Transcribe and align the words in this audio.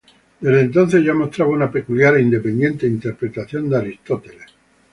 Desde 0.39 0.61
entonces 0.61 1.03
ya 1.05 1.13
mostraba 1.13 1.51
una 1.51 1.69
peculiar 1.69 2.17
e 2.17 2.23
independiente 2.23 2.87
interpretación 2.87 3.69
de 3.69 3.77
Aristóteles. 3.77 4.47